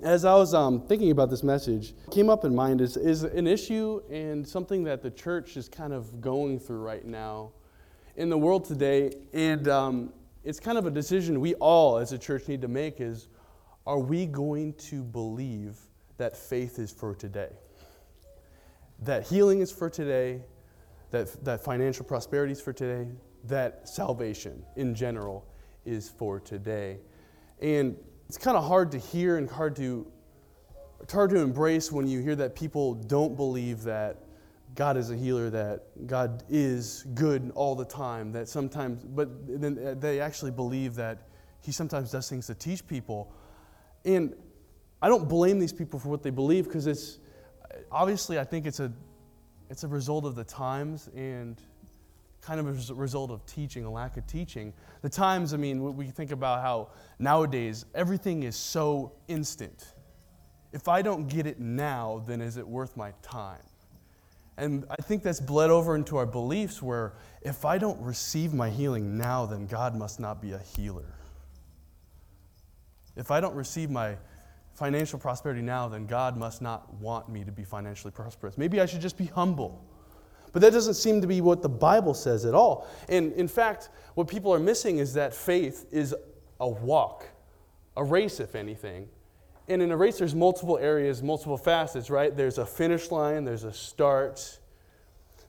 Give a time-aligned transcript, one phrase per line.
[0.00, 3.46] as I was um, thinking about this message, came up in mind is, is an
[3.46, 7.50] issue and something that the church is kind of going through right now
[8.16, 9.12] in the world today.
[9.32, 10.12] And um,
[10.44, 13.28] it's kind of a decision we all as a church need to make is
[13.86, 15.78] are we going to believe
[16.18, 17.50] that faith is for today?
[19.00, 20.42] That healing is for today,
[21.10, 23.10] that, that financial prosperity is for today,
[23.44, 25.46] that salvation in general
[25.84, 26.98] is for today.
[27.60, 27.96] And
[28.28, 30.06] it's kind of hard to hear and hard to
[31.00, 34.18] it's hard to embrace when you hear that people don't believe that
[34.74, 39.28] God is a healer, that God is good all the time, that sometimes, but
[39.60, 41.28] then uh, they actually believe that
[41.62, 43.32] He sometimes does things to teach people.
[44.04, 44.34] And
[45.00, 47.18] I don't blame these people for what they believe because it's
[47.90, 48.92] obviously I think it's a
[49.70, 51.60] it's a result of the times and
[52.40, 54.72] kind of a result of teaching, a lack of teaching.
[55.02, 59.94] The times, I mean, we think about how nowadays everything is so instant.
[60.72, 63.62] If I don't get it now, then is it worth my time?
[64.56, 68.70] And I think that's bled over into our beliefs where if I don't receive my
[68.70, 71.14] healing now, then God must not be a healer.
[73.14, 74.16] If I don't receive my
[74.74, 78.58] financial prosperity now, then God must not want me to be financially prosperous.
[78.58, 79.84] Maybe I should just be humble.
[80.52, 82.88] But that doesn't seem to be what the Bible says at all.
[83.08, 86.14] And in fact, what people are missing is that faith is
[86.60, 87.26] a walk,
[87.96, 89.08] a race, if anything.
[89.68, 92.34] And in a race, there's multiple areas, multiple facets, right?
[92.34, 94.58] There's a finish line, there's a start,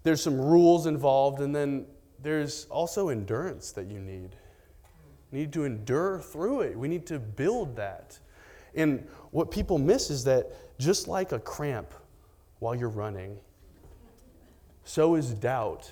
[0.03, 1.85] there's some rules involved, and then
[2.21, 4.35] there's also endurance that you need.
[5.31, 6.77] You need to endure through it.
[6.77, 8.19] We need to build that.
[8.75, 11.93] And what people miss is that just like a cramp
[12.59, 13.37] while you're running,
[14.89, 15.91] so is doubt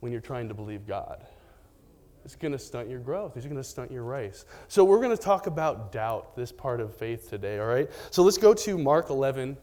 [0.00, 1.24] when you're trying to believe God.
[2.24, 3.36] It's going to stunt your growth.
[3.36, 4.46] It's going to stunt your race.
[4.66, 7.88] So, we're going to talk about doubt, this part of faith today, all right?
[8.10, 9.56] So, let's go to Mark 11,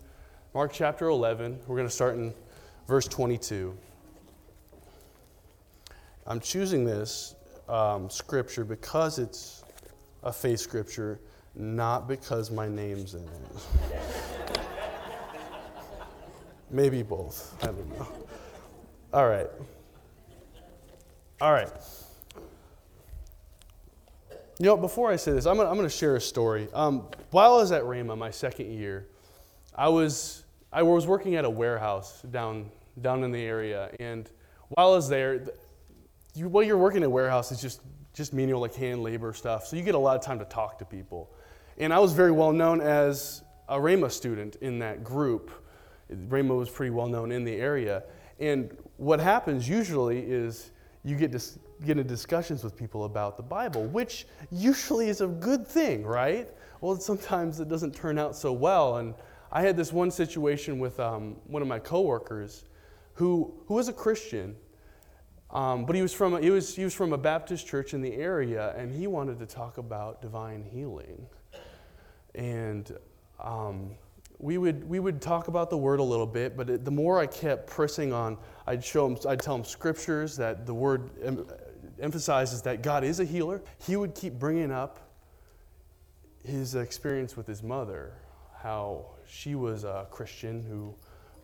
[0.53, 1.59] Mark chapter 11.
[1.67, 2.33] We're going to start in
[2.87, 3.75] verse 22.
[6.25, 7.35] I'm choosing this
[7.67, 9.65] um, scripture because it's
[10.23, 11.19] a faith scripture,
[11.53, 14.59] not because my name's in it.
[16.71, 17.61] Maybe both.
[17.61, 18.07] I don't know.
[19.11, 19.47] All right.
[21.41, 21.71] All right.
[24.59, 26.67] You know, before I say this, I'm going to share a story.
[26.73, 29.07] Um, while I was at Rhema, my second year,
[29.73, 32.69] I was, I was working at a warehouse down,
[33.01, 33.89] down in the area.
[33.99, 34.29] And
[34.69, 35.43] while I was there,
[36.35, 37.81] you, while you're working at a warehouse, it's just,
[38.13, 39.65] just menial, like hand labor stuff.
[39.65, 41.31] So you get a lot of time to talk to people.
[41.79, 45.49] And I was very well known as a Rhema student in that group.
[46.11, 48.03] Rhema was pretty well known in the area.
[48.39, 50.71] And what happens usually is
[51.03, 55.27] you get, dis- get into discussions with people about the Bible, which usually is a
[55.27, 56.49] good thing, right?
[56.81, 58.97] Well, sometimes it doesn't turn out so well.
[58.97, 59.13] And
[59.51, 62.65] I had this one situation with um, one of my coworkers
[63.13, 64.55] who, who was a Christian,
[65.51, 68.01] um, but he was, from a, he, was, he was from a Baptist church in
[68.01, 71.25] the area, and he wanted to talk about divine healing.
[72.35, 72.95] And
[73.39, 73.91] um,
[74.39, 77.19] we would, we would talk about the word a little bit, but it, the more
[77.19, 81.45] I kept pressing on, I'd show him, I'd tell him scriptures that the word em,
[81.99, 83.61] emphasizes that God is a healer.
[83.85, 84.99] He would keep bringing up
[86.45, 88.13] his experience with his mother,
[88.57, 90.95] how she was a Christian who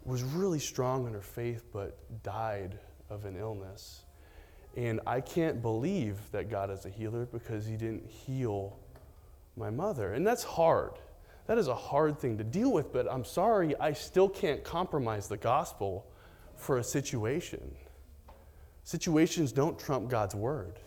[0.05, 2.79] was really strong in her faith but died
[3.09, 4.03] of an illness.
[4.77, 8.79] And I can't believe that God is a healer because he didn't heal
[9.57, 10.13] my mother.
[10.13, 10.93] And that's hard.
[11.47, 15.27] That is a hard thing to deal with, but I'm sorry, I still can't compromise
[15.27, 16.07] the gospel
[16.55, 17.75] for a situation.
[18.83, 20.79] Situations don't trump God's word.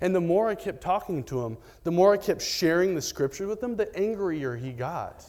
[0.00, 3.46] And the more I kept talking to him, the more I kept sharing the scripture
[3.46, 5.24] with him, the angrier he got.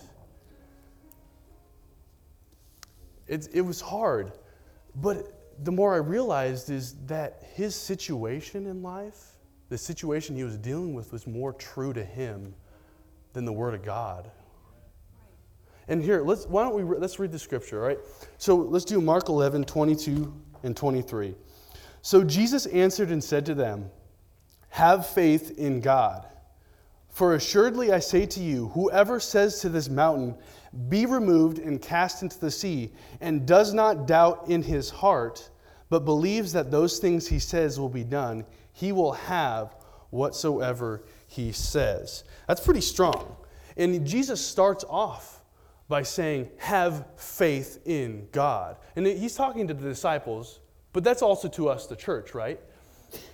[3.27, 4.33] It, it was hard.
[4.95, 9.35] But the more I realized is that his situation in life,
[9.69, 12.53] the situation he was dealing with, was more true to him
[13.31, 14.29] than the Word of God
[15.87, 17.99] and here, let's, why don't we, re- let's read the scripture, all right?
[18.37, 20.33] So let's do Mark 11, 22
[20.63, 21.35] and 23.
[22.01, 23.89] So Jesus answered and said to them,
[24.69, 26.25] Have faith in God.
[27.09, 30.35] For assuredly I say to you, whoever says to this mountain,
[30.89, 32.91] Be removed and cast into the sea,
[33.21, 35.49] and does not doubt in his heart,
[35.89, 38.43] but believes that those things he says will be done,
[38.73, 39.75] he will have
[40.09, 42.23] whatsoever he says.
[42.47, 43.35] That's pretty strong.
[43.77, 45.34] And Jesus starts off
[45.87, 48.77] by saying, have faith in God.
[48.95, 50.59] And he's talking to the disciples,
[50.93, 52.59] but that's also to us, the church, right?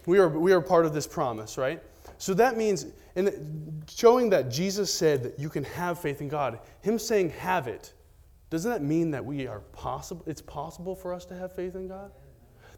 [0.05, 1.81] We are, we are part of this promise, right?
[2.17, 6.59] So that means, and showing that Jesus said that you can have faith in God,
[6.81, 7.93] Him saying have it,
[8.49, 10.23] doesn't that mean that we are possible?
[10.27, 12.11] It's possible for us to have faith in God.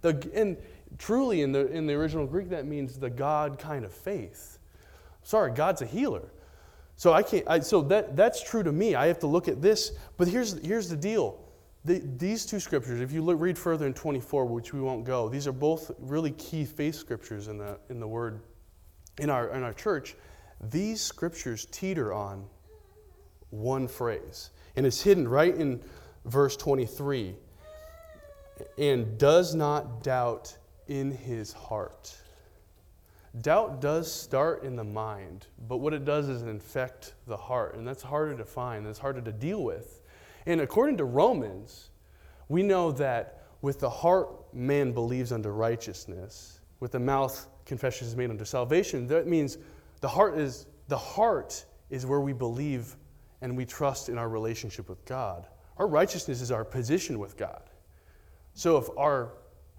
[0.02, 0.58] The, and
[1.00, 4.60] truly, in the in the original Greek, that means the God kind of faith.
[5.24, 6.32] Sorry, God's a healer.
[6.96, 7.46] So I can't.
[7.48, 8.96] I, so that that's true to me.
[8.96, 9.92] I have to look at this.
[10.18, 11.40] But here's here's the deal.
[11.86, 15.28] The, these two scriptures, if you look, read further in 24, which we won't go,
[15.28, 18.42] these are both really key faith scriptures in the in the Word
[19.20, 20.16] in our in our church.
[20.70, 22.46] These scriptures teeter on
[23.50, 25.82] one phrase, and it's hidden right in
[26.26, 27.36] verse 23.
[28.78, 30.56] And does not doubt
[30.88, 32.16] in his heart.
[33.42, 37.88] Doubt does start in the mind, but what it does is infect the heart, and
[37.88, 40.02] that's harder to find, that's harder to deal with.
[40.46, 41.90] And according to Romans,
[42.48, 48.16] we know that with the heart man believes unto righteousness, with the mouth confession is
[48.16, 49.08] made unto salvation.
[49.08, 49.58] That means
[50.02, 52.98] the heart is the heart is where we believe
[53.42, 55.48] and we trust in our relationship with God.
[55.78, 57.64] Our righteousness is our position with God.
[58.54, 59.34] So if our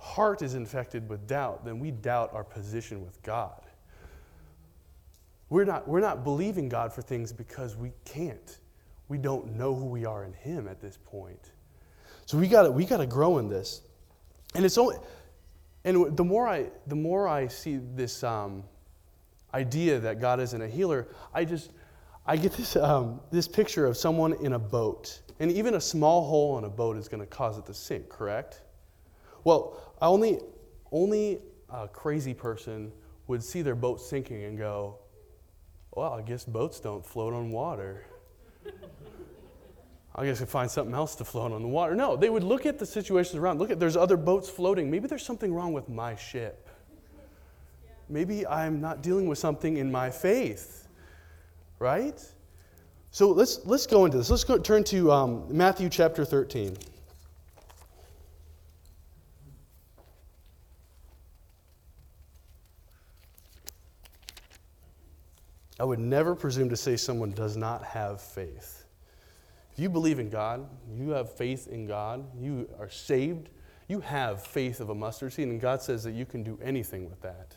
[0.05, 3.63] heart is infected with doubt, then we doubt our position with God.
[5.49, 8.59] We're not, we're not believing God for things because we can't.
[9.09, 11.53] We don't know who we are in Him at this point.
[12.27, 13.83] So we got we got to grow in this,
[14.55, 14.97] and it's only,
[15.85, 18.65] and the more I the more I see this um,
[19.53, 21.71] idea that God isn't a healer, I just
[22.27, 26.27] I get this um, this picture of someone in a boat, and even a small
[26.27, 28.09] hole in a boat is going to cause it to sink.
[28.09, 28.63] Correct?
[29.45, 30.41] Well, only,
[30.93, 32.93] only a crazy person
[33.27, 34.99] would see their boat sinking and go,
[35.93, 38.05] well, I guess boats don't float on water.
[40.17, 41.95] I guess I find something else to float on the water.
[41.95, 43.59] No, they would look at the situations around.
[43.59, 44.91] Look at there's other boats floating.
[44.91, 46.69] Maybe there's something wrong with my ship.
[48.09, 50.87] Maybe I'm not dealing with something in my faith.
[51.81, 52.23] Right?
[53.11, 54.31] So let's let's go into this.
[54.31, 56.77] Let's go turn to um, Matthew chapter 13.
[65.85, 68.87] I would never presume to say someone does not have faith.
[69.71, 73.51] If you believe in God, you have faith in God, you are saved,
[73.87, 77.07] you have faith of a mustard seed, and God says that you can do anything
[77.07, 77.55] with that.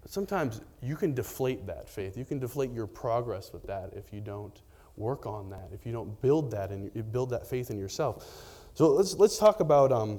[0.00, 2.16] But sometimes you can deflate that faith.
[2.16, 4.60] You can deflate your progress with that if you don't
[4.96, 8.66] work on that, if you don't build that and build that faith in yourself.
[8.74, 10.18] So let's, let's talk about um,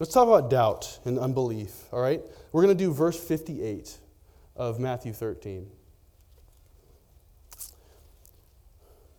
[0.00, 1.84] let's talk about doubt and unbelief.
[1.92, 2.20] All right,
[2.50, 3.98] we're going to do verse 58
[4.56, 5.70] of Matthew 13.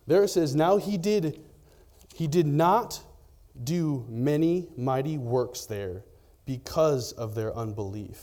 [0.06, 1.40] There it says, Now he did,
[2.14, 3.02] he did not
[3.64, 6.04] do many mighty works there
[6.44, 8.20] because of their unbelief.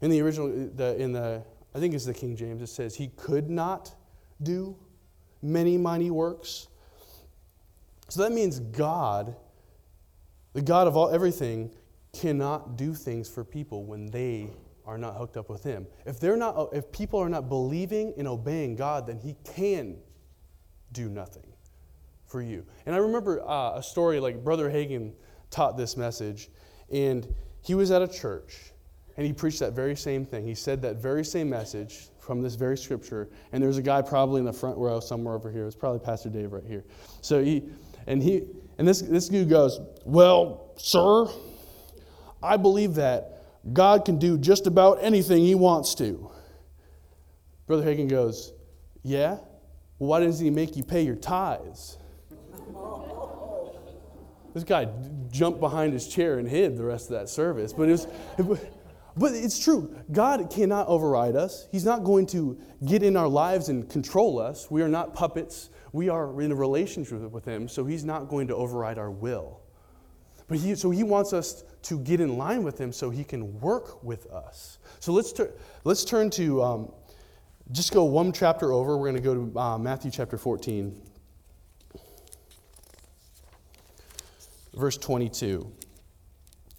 [0.00, 1.44] In the original, the, in the,
[1.74, 3.94] I think it's the King James, it says, He could not
[4.42, 4.76] do
[5.42, 6.68] many mighty works.
[8.08, 9.36] So that means God,
[10.52, 11.70] the God of all everything,
[12.12, 14.50] cannot do things for people when they
[14.86, 15.86] are not hooked up with Him.
[16.04, 19.96] If they're not, if people are not believing and obeying God, then He can
[20.94, 21.44] do nothing
[22.24, 22.64] for you.
[22.86, 25.12] And I remember uh, a story like Brother Hagin
[25.50, 26.48] taught this message,
[26.90, 27.26] and
[27.60, 28.72] he was at a church
[29.16, 30.44] and he preached that very same thing.
[30.44, 34.40] He said that very same message from this very scripture, and there's a guy probably
[34.40, 35.66] in the front row somewhere over here.
[35.66, 36.84] It's probably Pastor Dave right here.
[37.20, 37.64] So he,
[38.06, 38.44] and he,
[38.78, 41.26] and this, this dude goes, Well, sir,
[42.42, 46.30] I believe that God can do just about anything he wants to.
[47.66, 48.52] Brother Hagin goes,
[49.02, 49.38] Yeah?
[49.98, 51.98] Why doesn't he make you pay your tithes?
[54.54, 54.88] this guy
[55.30, 57.72] jumped behind his chair and hid the rest of that service.
[57.72, 58.06] But, it
[58.46, 58.60] was,
[59.16, 59.94] but it's true.
[60.12, 61.66] God cannot override us.
[61.72, 64.70] He's not going to get in our lives and control us.
[64.70, 65.70] We are not puppets.
[65.92, 69.60] We are in a relationship with Him, so He's not going to override our will.
[70.46, 73.60] But he, so He wants us to get in line with Him so He can
[73.60, 74.78] work with us.
[75.00, 75.34] So let's,
[75.82, 76.92] let's turn to um,
[77.74, 78.96] just go one chapter over.
[78.96, 80.96] We're going to go to uh, Matthew chapter 14,
[84.74, 85.70] verse 22.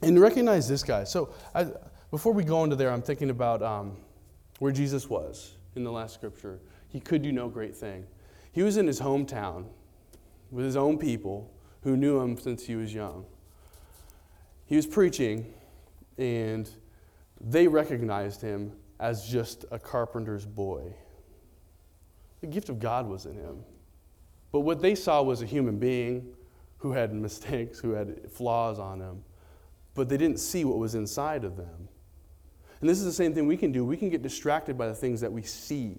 [0.03, 1.03] And recognize this guy.
[1.03, 1.67] So, I,
[2.11, 3.97] before we go into there, I'm thinking about um,
[4.59, 6.61] where Jesus was in the last scripture.
[6.87, 8.05] He could do no great thing.
[8.53, 9.65] He was in his hometown
[10.49, 13.25] with his own people who knew him since he was young.
[14.65, 15.53] He was preaching,
[16.17, 16.69] and
[17.41, 20.93] they recognized him as just a carpenter's boy.
[22.41, 23.63] The gift of God was in him.
[24.51, 26.33] But what they saw was a human being
[26.77, 29.23] who had mistakes, who had flaws on him.
[29.93, 31.87] But they didn't see what was inside of them.
[32.81, 33.85] And this is the same thing we can do.
[33.85, 35.97] We can get distracted by the things that we see,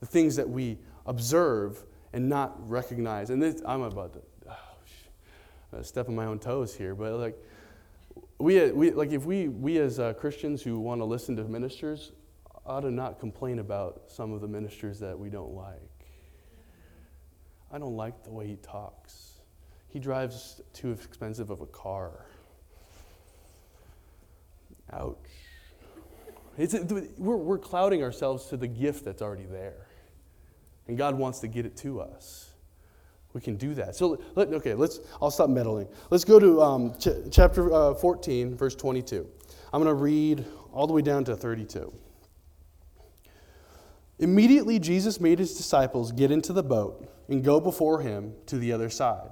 [0.00, 3.30] the things that we observe and not recognize.
[3.30, 4.20] And this, I'm about to
[5.72, 7.38] oh, step on my own toes here, but like,
[8.38, 12.12] we, we, like if we, we as uh, Christians who want to listen to ministers
[12.66, 15.78] ought to not complain about some of the ministers that we don't like.
[17.72, 19.40] I don't like the way he talks.
[19.88, 22.26] He drives too expensive of a car.
[24.92, 25.16] Ouch.
[26.58, 26.74] It's,
[27.18, 29.86] we're, we're clouding ourselves to the gift that's already there.
[30.86, 32.51] And God wants to get it to us.
[33.32, 33.96] We can do that.
[33.96, 35.88] So, let, okay, let's, I'll stop meddling.
[36.10, 39.26] Let's go to um, ch- chapter uh, 14, verse 22.
[39.72, 41.92] I'm going to read all the way down to 32.
[44.18, 48.72] Immediately, Jesus made his disciples get into the boat and go before him to the
[48.72, 49.30] other side.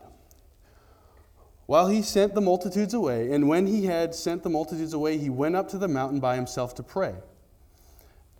[1.66, 5.30] While he sent the multitudes away, and when he had sent the multitudes away, he
[5.30, 7.14] went up to the mountain by himself to pray.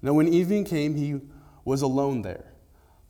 [0.02, 1.20] Now, when evening came, he
[1.64, 2.49] was alone there.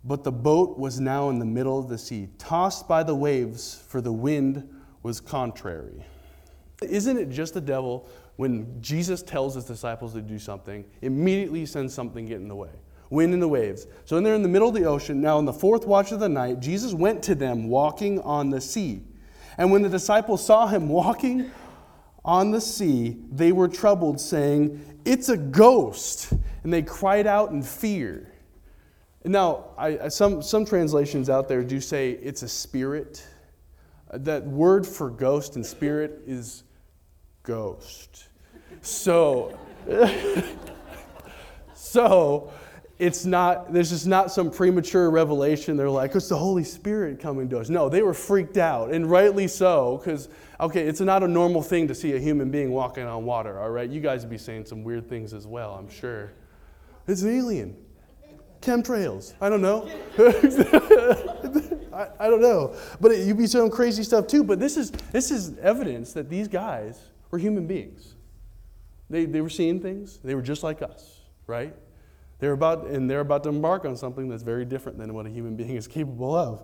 [0.04, 3.82] But the boat was now in the middle of the sea, tossed by the waves,
[3.88, 4.68] for the wind
[5.02, 6.04] was contrary.
[6.82, 11.92] Isn't it just the devil when Jesus tells his disciples to do something, immediately sends
[11.92, 12.70] something get in the way?
[13.10, 13.86] Wind and the waves.
[14.04, 16.20] So, when they're in the middle of the ocean, now in the fourth watch of
[16.20, 19.02] the night, Jesus went to them walking on the sea.
[19.58, 21.50] And when the disciples saw him walking
[22.24, 26.32] on the sea, they were troubled, saying, It's a ghost.
[26.62, 28.29] And they cried out in fear.
[29.24, 33.26] Now, I, some, some translations out there do say it's a spirit.
[34.10, 36.64] Uh, that word for ghost and spirit is
[37.42, 38.28] ghost.
[38.80, 39.58] So,
[41.74, 42.50] so
[42.98, 45.76] it's not, there's just not some premature revelation.
[45.76, 47.68] They're like, it's the Holy Spirit coming to us.
[47.68, 51.88] No, they were freaked out, and rightly so, because, okay, it's not a normal thing
[51.88, 53.88] to see a human being walking on water, all right?
[53.88, 56.32] You guys would be saying some weird things as well, I'm sure.
[57.06, 57.76] It's an alien.
[58.60, 59.34] Chemtrails.
[59.40, 59.88] I don't know.
[61.92, 62.76] I, I, don't know.
[63.00, 64.44] But it, you'd be saying crazy stuff too.
[64.44, 67.00] But this is, this is evidence that these guys
[67.30, 68.14] were human beings.
[69.08, 71.74] They, they were seeing things, they were just like us, right?
[72.38, 75.30] They're about, and they're about to embark on something that's very different than what a
[75.30, 76.60] human being is capable of.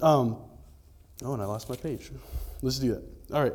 [0.00, 0.36] Um,
[1.24, 2.10] oh, and I lost my page.
[2.62, 3.34] Let's do that.
[3.34, 3.54] All right.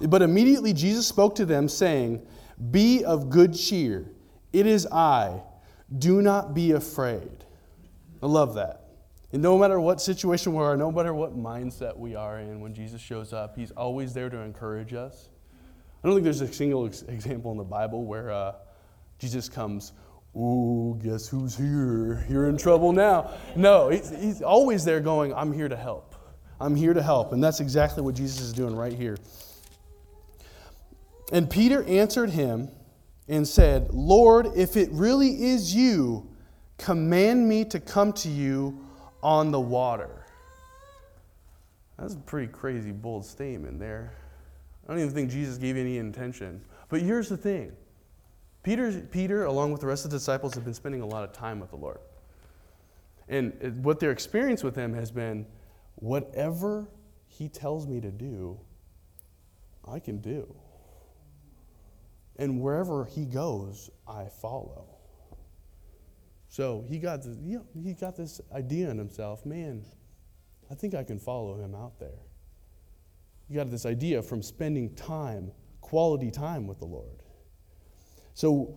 [0.00, 2.26] But immediately Jesus spoke to them, saying,
[2.70, 4.10] Be of good cheer.
[4.52, 5.40] It is I.
[5.96, 7.44] Do not be afraid.
[8.22, 8.84] I love that.
[9.32, 12.72] And no matter what situation we are, no matter what mindset we are in, when
[12.72, 15.28] Jesus shows up, he's always there to encourage us.
[16.02, 18.52] I don't think there's a single example in the Bible where uh,
[19.18, 19.92] Jesus comes,
[20.36, 22.24] Ooh, guess who's here?
[22.28, 23.32] You're in trouble now.
[23.56, 26.14] No, he's, he's always there going, I'm here to help.
[26.60, 27.32] I'm here to help.
[27.32, 29.16] And that's exactly what Jesus is doing right here.
[31.32, 32.68] And Peter answered him
[33.28, 36.28] and said, Lord, if it really is you,
[36.78, 38.78] command me to come to you
[39.22, 40.26] on the water.
[41.98, 44.12] That's a pretty crazy, bold statement there.
[44.86, 46.60] I don't even think Jesus gave any intention.
[46.88, 47.72] But here's the thing
[48.62, 51.32] Peter, Peter, along with the rest of the disciples, have been spending a lot of
[51.32, 51.98] time with the Lord.
[53.28, 55.46] And what their experience with him has been
[55.96, 56.88] whatever
[57.26, 58.58] he tells me to do,
[59.86, 60.54] I can do.
[62.36, 64.94] And wherever he goes, I follow.
[66.48, 69.84] So he got, this, you know, he got this idea in himself man,
[70.70, 72.20] I think I can follow him out there.
[73.48, 77.22] He got this idea from spending time, quality time with the Lord.
[78.34, 78.76] So,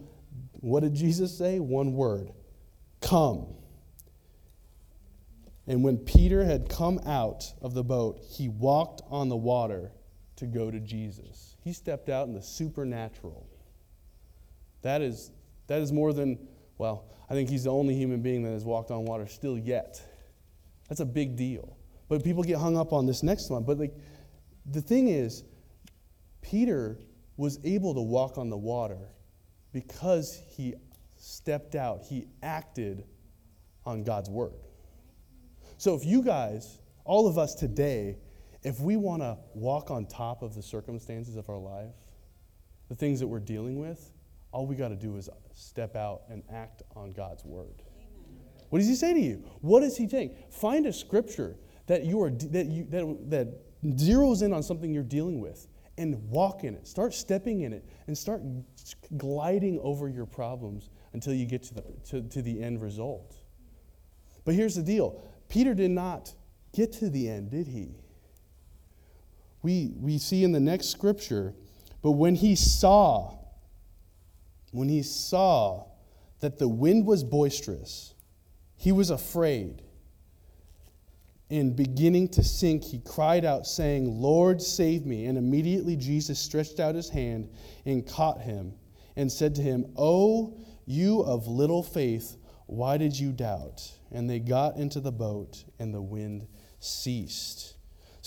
[0.59, 1.59] what did Jesus say?
[1.59, 2.31] One word
[3.01, 3.47] come.
[5.67, 9.91] And when Peter had come out of the boat, he walked on the water
[10.37, 11.56] to go to Jesus.
[11.67, 13.45] He stepped out in the supernatural.
[14.83, 15.31] That is,
[15.67, 16.47] that is more than,
[16.77, 20.01] well, I think he's the only human being that has walked on water still yet.
[20.87, 21.75] That's a big deal.
[22.07, 23.65] But people get hung up on this next one.
[23.65, 23.93] But like,
[24.65, 25.43] the thing is,
[26.41, 26.99] Peter
[27.35, 29.09] was able to walk on the water
[29.73, 30.73] because he
[31.17, 33.03] stepped out, he acted
[33.85, 34.53] on God's word.
[35.77, 38.19] So if you guys, all of us today,
[38.67, 41.95] if we want to walk on top of the circumstances of our life,
[42.89, 44.11] the things that we're dealing with,
[44.51, 47.81] all we got to do is step out and act on God's word.
[47.95, 48.41] Amen.
[48.69, 49.43] What does he say to you?
[49.61, 50.51] What does he think?
[50.51, 51.55] Find a scripture
[51.85, 53.47] that you are that you that, that
[53.85, 56.87] zeroes in on something you're dealing with and walk in it.
[56.87, 58.41] Start stepping in it and start
[59.15, 63.37] gliding over your problems until you get to the, to, to the end result.
[64.43, 66.33] But here's the deal Peter did not
[66.73, 67.95] get to the end, did he?
[69.67, 71.53] We, we see in the next scripture,
[72.01, 73.37] but when he saw
[74.71, 75.87] when he saw
[76.39, 78.13] that the wind was boisterous,
[78.77, 79.81] he was afraid.
[81.49, 85.25] And beginning to sink, he cried out, saying, Lord, save me.
[85.25, 87.49] And immediately Jesus stretched out his hand
[87.85, 88.71] and caught him
[89.17, 93.91] and said to him, O you of little faith, why did you doubt?
[94.13, 96.47] And they got into the boat, and the wind
[96.79, 97.76] ceased.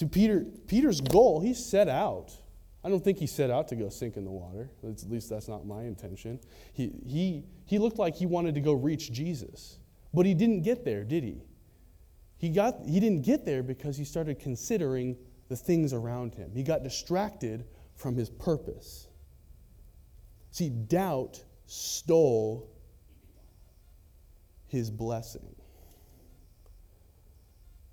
[0.00, 2.32] So Peter, Peter's goal, he set out.
[2.82, 4.70] I don't think he set out to go sink in the water.
[4.82, 6.40] At least that's not my intention.
[6.72, 9.76] He, he, he looked like he wanted to go reach Jesus.
[10.14, 11.42] But he didn't get there, did he?
[12.38, 15.18] He, got, he didn't get there because he started considering
[15.50, 16.50] the things around him.
[16.54, 19.06] He got distracted from his purpose.
[20.50, 22.70] See, doubt stole
[24.66, 25.54] his blessing.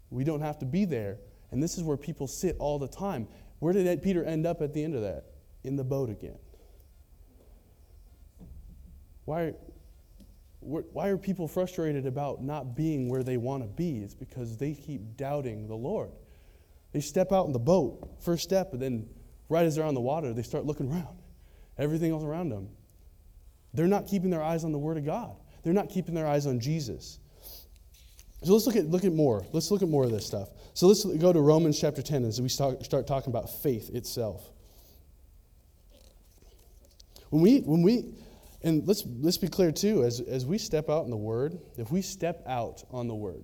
[0.09, 1.17] We don't have to be there.
[1.51, 3.27] And this is where people sit all the time.
[3.59, 5.25] Where did Peter end up at the end of that?
[5.63, 6.37] In the boat again.
[9.25, 9.53] Why,
[10.59, 13.99] why are people frustrated about not being where they want to be?
[13.99, 16.11] It's because they keep doubting the Lord.
[16.93, 19.09] They step out in the boat, first step, and then
[19.49, 21.17] right as they're on the water, they start looking around.
[21.77, 22.69] Everything else around them.
[23.73, 25.35] They're not keeping their eyes on the Word of God.
[25.63, 27.19] They're not keeping their eyes on Jesus.
[28.43, 29.45] So let's look at, look at more.
[29.51, 30.49] Let's look at more of this stuff.
[30.73, 34.49] So let's go to Romans chapter 10 as we start, start talking about faith itself.
[37.29, 38.13] When we, when we,
[38.63, 41.91] and let's, let's be clear too, as, as we step out in the Word, if
[41.91, 43.43] we step out on the Word,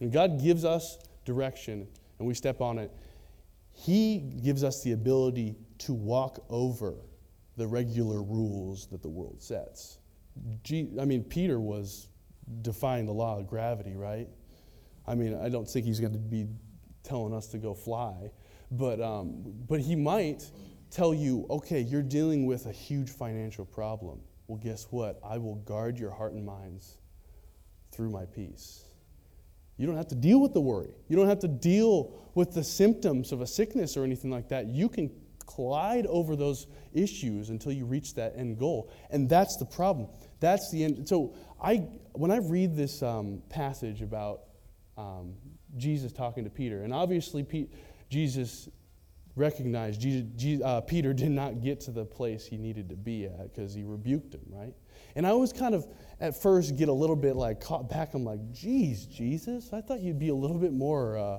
[0.00, 2.92] and God gives us direction and we step on it,
[3.72, 6.94] He gives us the ability to walk over
[7.56, 9.98] the regular rules that the world sets.
[10.70, 12.07] I mean, Peter was
[12.62, 14.28] defying the law of gravity, right?
[15.06, 16.46] I mean, I don't think he's going to be
[17.02, 18.30] telling us to go fly,
[18.70, 20.50] but, um, but he might
[20.90, 24.20] tell you, okay, you're dealing with a huge financial problem.
[24.46, 25.20] Well, guess what?
[25.24, 26.98] I will guard your heart and minds
[27.92, 28.84] through my peace.
[29.76, 30.90] You don't have to deal with the worry.
[31.08, 34.66] You don't have to deal with the symptoms of a sickness or anything like that.
[34.66, 35.10] You can
[35.46, 38.90] glide over those issues until you reach that end goal.
[39.10, 40.08] And that's the problem.
[40.40, 41.08] That's the end.
[41.08, 44.42] So I, when I read this um, passage about
[44.96, 45.34] um,
[45.76, 47.72] Jesus talking to Peter, and obviously Pete,
[48.08, 48.68] Jesus
[49.38, 53.54] recognized Jesus, uh, Peter did not get to the place he needed to be at
[53.54, 54.74] because he rebuked him, right?
[55.14, 55.86] And I always kind of,
[56.20, 58.14] at first, get a little bit like caught back.
[58.14, 61.38] I'm like, geez, Jesus, I thought you'd be a little bit more uh,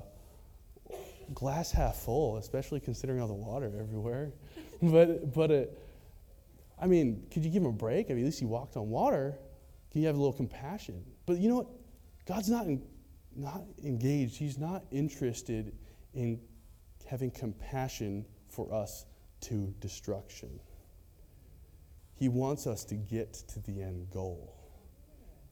[1.34, 4.32] glass half full, especially considering all the water everywhere.
[4.82, 5.78] but, but it,
[6.80, 8.06] I mean, could you give him a break?
[8.10, 9.38] I mean, at least he walked on water.
[9.90, 11.04] Can you have a little compassion?
[11.26, 11.68] But you know what?
[12.26, 12.82] God's not, in,
[13.34, 14.36] not engaged.
[14.36, 15.74] He's not interested
[16.14, 16.40] in
[17.08, 19.06] having compassion for us
[19.42, 20.60] to destruction.
[22.14, 24.56] He wants us to get to the end goal.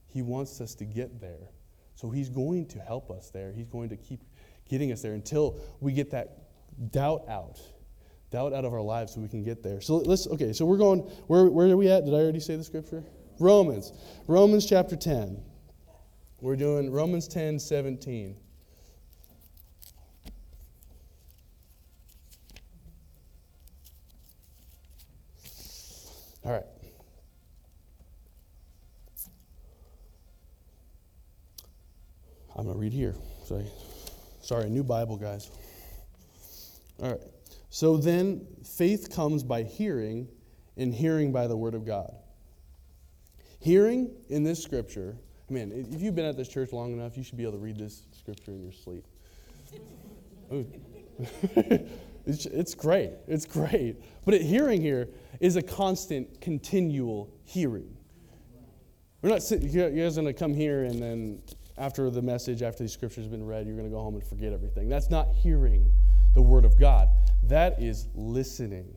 [0.07, 1.51] He wants us to get there.
[1.95, 3.53] So he's going to help us there.
[3.53, 4.21] He's going to keep
[4.69, 6.45] getting us there until we get that
[6.93, 7.59] doubt out
[8.31, 9.81] doubt out of our lives so we can get there.
[9.81, 12.05] So let's, okay, so we're going, where, where are we at?
[12.05, 13.03] Did I already say the scripture?
[13.39, 13.93] Romans.
[14.27, 15.43] Romans chapter 10.
[16.41, 18.37] We're doing Romans 10, 17.
[26.45, 26.65] All right.
[32.57, 33.15] I'm going to read here.
[33.45, 33.67] Sorry.
[34.41, 35.51] Sorry, new Bible, guys.
[37.03, 37.21] All right.
[37.71, 40.29] So then, faith comes by hearing,
[40.77, 42.15] and hearing by the Word of God.
[43.69, 45.15] Hearing in this scripture,
[45.51, 47.77] man, if you've been at this church long enough, you should be able to read
[47.77, 49.05] this scripture in your sleep.
[52.25, 53.11] it's, it's great.
[53.27, 53.97] It's great.
[54.25, 57.95] But it, hearing here is a constant, continual hearing.
[59.21, 61.43] We're not sitting, you guys are going to come here and then
[61.77, 64.25] after the message, after the scriptures have been read, you're going to go home and
[64.25, 64.89] forget everything.
[64.89, 65.93] That's not hearing
[66.33, 67.11] the Word of God.
[67.43, 68.97] That is listening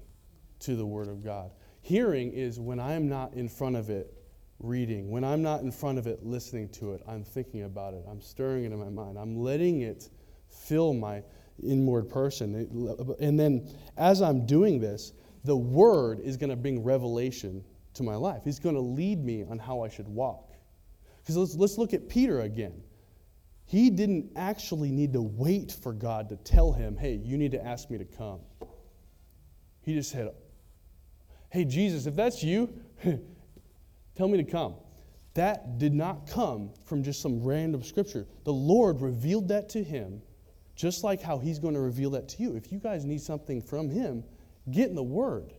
[0.60, 1.51] to the Word of God.
[1.81, 4.15] Hearing is when I'm not in front of it
[4.62, 8.04] reading, when I'm not in front of it listening to it, I'm thinking about it,
[8.10, 10.10] I'm stirring it in my mind, I'm letting it
[10.47, 11.24] fill my
[11.63, 13.15] inward person.
[13.19, 17.63] And then as I'm doing this, the Word is going to bring revelation
[17.95, 18.41] to my life.
[18.43, 20.52] He's going to lead me on how I should walk.
[21.21, 22.82] Because let's, let's look at Peter again.
[23.65, 27.65] He didn't actually need to wait for God to tell him, hey, you need to
[27.65, 28.39] ask me to come.
[29.82, 30.32] He just said,
[31.50, 32.74] hey, Jesus, if that's you,
[34.15, 34.76] tell me to come.
[35.34, 38.28] That did not come from just some random scripture.
[38.43, 40.21] The Lord revealed that to him,
[40.76, 42.56] just like how he's going to reveal that to you.
[42.56, 44.24] If you guys need something from him,
[44.71, 45.54] get in the Word.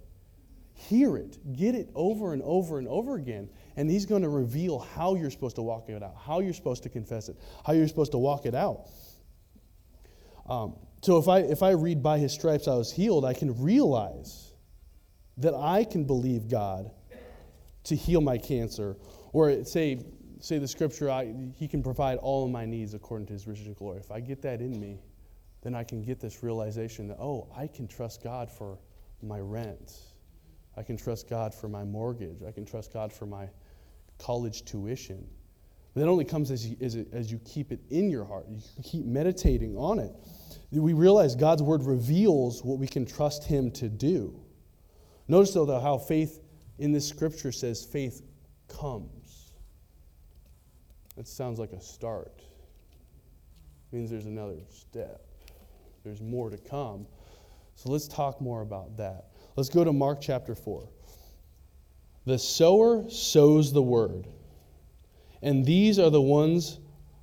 [0.74, 3.48] Hear it, get it over and over and over again.
[3.76, 6.82] And he's going to reveal how you're supposed to walk it out, how you're supposed
[6.82, 8.88] to confess it, how you're supposed to walk it out.
[10.48, 13.62] Um, so if I, if I read by his stripes I was healed, I can
[13.62, 14.52] realize
[15.38, 16.90] that I can believe God
[17.84, 18.96] to heal my cancer.
[19.32, 20.04] Or say,
[20.40, 23.66] say the scripture, I, he can provide all of my needs according to his riches
[23.66, 23.98] and glory.
[23.98, 25.00] If I get that in me,
[25.62, 28.78] then I can get this realization that, oh, I can trust God for
[29.22, 29.92] my rent.
[30.76, 32.42] I can trust God for my mortgage.
[32.46, 33.48] I can trust God for my
[34.18, 35.26] college tuition.
[35.94, 38.46] But that only comes as you, as, it, as you keep it in your heart.
[38.48, 40.12] You keep meditating on it.
[40.70, 44.40] We realize God's word reveals what we can trust Him to do.
[45.28, 46.40] Notice, though, how faith
[46.78, 48.22] in this scripture says faith
[48.68, 49.52] comes.
[51.16, 52.42] That sounds like a start.
[53.92, 55.20] It means there's another step,
[56.04, 57.06] there's more to come.
[57.74, 59.28] So let's talk more about that.
[59.56, 60.88] Let's go to Mark chapter 4.
[62.24, 64.28] The sower sows the word,
[65.42, 66.78] and these are the ones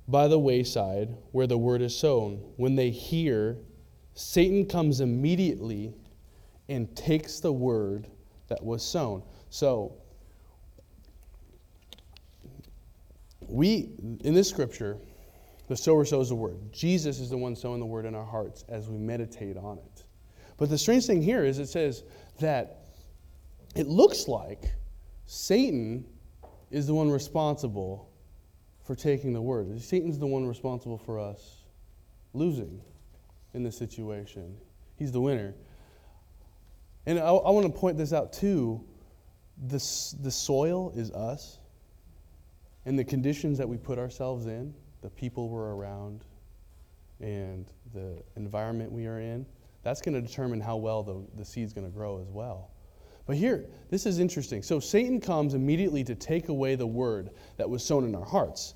[0.06, 2.36] by the wayside where the word is sown.
[2.56, 3.56] When they hear,
[4.14, 5.94] Satan comes immediately
[6.68, 8.08] and takes the word
[8.48, 9.22] that was sown.
[9.50, 9.92] So,
[13.46, 13.90] we,
[14.22, 14.96] in this scripture,
[15.68, 16.72] the sower sows the word.
[16.72, 20.04] Jesus is the one sowing the word in our hearts as we meditate on it.
[20.56, 22.04] But the strange thing here is it says
[22.38, 22.84] that
[23.74, 24.72] it looks like
[25.26, 26.04] Satan
[26.70, 28.10] is the one responsible
[28.82, 29.80] for taking the word.
[29.80, 31.64] Satan's the one responsible for us
[32.34, 32.80] losing
[33.54, 34.56] in this situation.
[34.96, 35.54] He's the winner.
[37.06, 38.84] And I, I want to point this out too.
[39.60, 41.58] This, the soil is us,
[42.86, 46.24] and the conditions that we put ourselves in, the people we're around,
[47.20, 49.44] and the environment we are in
[49.82, 52.70] that's going to determine how well the, the seed's going to grow as well.
[53.26, 54.62] But here, this is interesting.
[54.62, 58.74] So Satan comes immediately to take away the word that was sown in our hearts.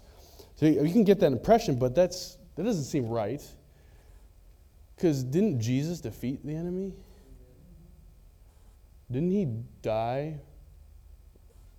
[0.54, 3.42] So you can get that impression, but that's, that doesn't seem right.
[4.94, 6.94] Because didn't Jesus defeat the enemy?
[9.10, 9.46] Didn't he
[9.82, 10.36] die,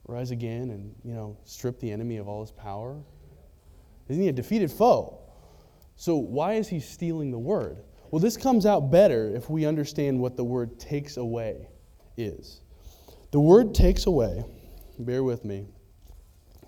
[0.07, 3.01] rise again, and you know strip the enemy of all his power?
[4.07, 5.19] Isn't he a defeated foe?
[5.95, 7.83] So why is he stealing the word?
[8.11, 11.67] Well, this comes out better if we understand what the word takes away
[12.17, 12.61] is.
[13.31, 14.43] The word takes away,
[14.99, 15.67] bear with me,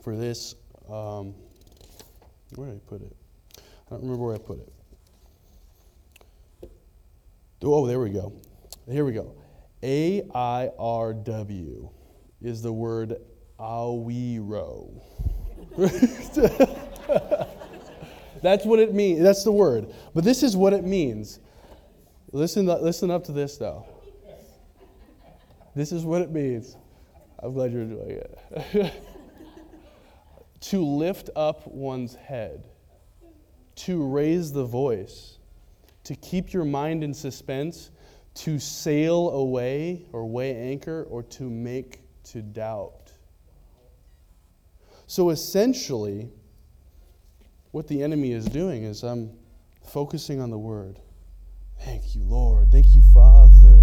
[0.04, 0.56] for this.
[0.90, 1.36] Um,
[2.56, 3.16] where did I put it?
[3.58, 4.74] I don't remember where I put it.
[7.64, 8.34] Oh, there we go.
[8.90, 9.36] Here we go.
[9.84, 11.90] A I R W
[12.42, 13.16] is the word
[13.60, 14.90] awiro.
[18.42, 19.22] That's what it means.
[19.22, 19.94] That's the word.
[20.14, 21.40] But this is what it means.
[22.32, 23.86] Listen, listen up to this, though.
[25.76, 26.76] This is what it means.
[27.40, 28.94] I'm glad you're enjoying it.
[30.62, 32.68] to lift up one's head,
[33.76, 35.38] to raise the voice,
[36.04, 37.92] to keep your mind in suspense,
[38.34, 43.12] to sail away or weigh anchor, or to make to doubt.
[45.08, 46.30] So essentially,
[47.72, 49.32] what the enemy is doing is I'm um,
[49.86, 51.00] focusing on the word.
[51.80, 52.72] Thank you, Lord.
[52.72, 53.82] Thank you, Father.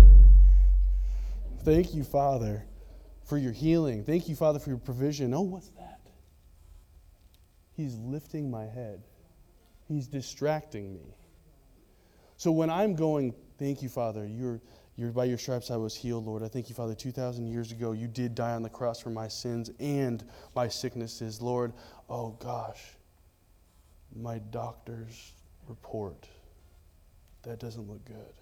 [1.64, 2.64] Thank you, Father,
[3.24, 4.04] for your healing.
[4.04, 5.33] Thank you, Father, for your provision.
[5.33, 6.00] Oh, what's that?
[7.76, 9.02] He's lifting my head,
[9.88, 11.16] He's distracting me.
[12.37, 14.61] So when I'm going, Thank you, Father, you're.
[14.96, 16.42] You're, by your stripes I was healed, Lord.
[16.42, 16.94] I thank you, Father.
[16.94, 21.42] 2,000 years ago, you did die on the cross for my sins and my sicknesses,
[21.42, 21.72] Lord.
[22.09, 22.80] Oh, gosh
[24.14, 25.33] my doctor's
[25.68, 26.28] report.
[27.42, 28.35] That doesn't look good.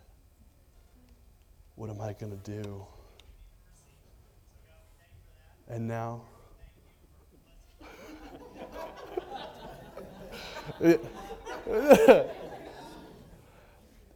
[1.77, 2.87] What am I going to do?
[5.69, 6.23] And now,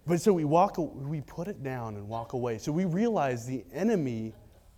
[0.07, 2.59] but so we walk, we put it down and walk away.
[2.59, 4.35] So we realize the enemy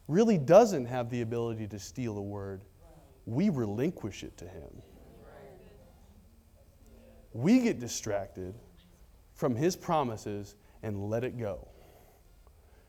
[0.07, 2.63] really doesn't have the ability to steal a word.
[3.27, 4.83] We relinquish it to him
[7.33, 8.55] we get distracted
[9.35, 11.69] from his promises and let it go.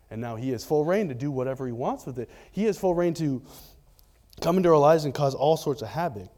[0.10, 2.30] And now he has full reign to do whatever he wants with it.
[2.52, 3.44] He has full reign to
[4.42, 6.30] come into our lives and cause all sorts of havoc.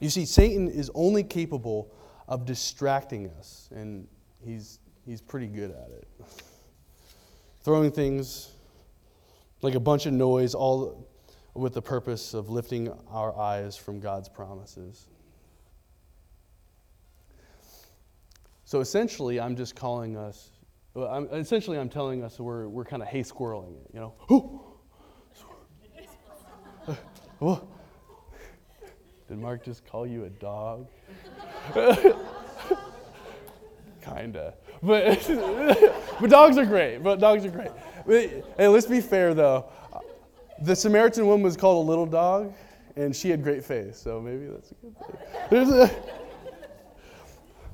[0.00, 1.92] You see, Satan is only capable
[2.26, 4.06] of distracting us, and
[4.44, 6.08] he's, he's pretty good at it.
[7.62, 8.52] Throwing things
[9.62, 11.08] like a bunch of noise, all
[11.54, 15.06] with the purpose of lifting our eyes from God's promises.
[18.64, 20.50] So essentially, I'm just calling us,
[20.94, 24.14] I'm, essentially, I'm telling us we're, we're kind of hay squirreling it, you know?
[29.28, 30.88] Did Mark just call you a dog?
[34.14, 34.54] Kinda.
[34.82, 35.26] But,
[36.20, 36.98] but dogs are great.
[37.02, 37.70] But dogs are great.
[38.06, 39.66] But, hey, let's be fair though.
[40.62, 42.52] The Samaritan woman was called a little dog,
[42.96, 45.16] and she had great faith, so maybe that's a good thing.
[45.50, 45.90] There's a,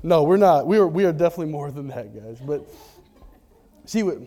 [0.03, 0.67] no, we're not.
[0.67, 2.39] We are, we are definitely more than that, guys.
[2.39, 2.63] But
[3.85, 4.19] see, what,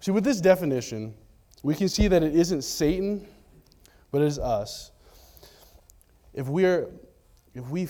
[0.00, 1.14] see, with this definition,
[1.62, 3.26] we can see that it isn't Satan,
[4.10, 4.90] but it is us.
[6.34, 6.90] If we are,
[7.54, 7.88] if we,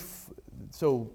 [0.71, 1.11] so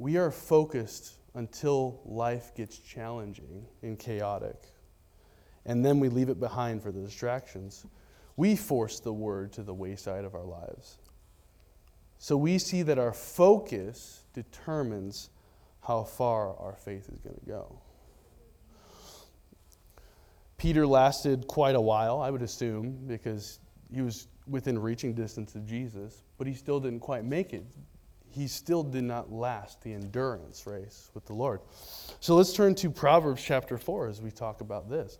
[0.00, 4.56] we are focused until life gets challenging and chaotic,
[5.66, 7.84] and then we leave it behind for the distractions.
[8.36, 10.96] We force the word to the wayside of our lives.
[12.16, 15.28] So we see that our focus determines
[15.82, 17.78] how far our faith is going to go.
[20.56, 23.58] Peter lasted quite a while, I would assume, because
[23.92, 27.66] he was within reaching distance of Jesus, but he still didn't quite make it.
[28.32, 31.60] He still did not last the endurance race with the Lord.
[32.20, 35.18] So let's turn to Proverbs chapter 4 as we talk about this.